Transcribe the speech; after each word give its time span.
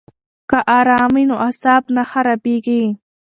که 0.49 0.57
آرام 0.77 1.09
وي 1.15 1.23
نو 1.29 1.35
اعصاب 1.45 1.83
نه 1.95 2.03
خرابیږي. 2.11 2.83